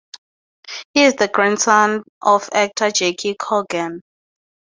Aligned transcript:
He 0.95 1.03
is 1.03 1.13
the 1.17 1.27
grandson 1.27 2.03
of 2.23 2.49
actor 2.53 2.89
Jackie 2.89 3.35
Coogan. 3.39 4.01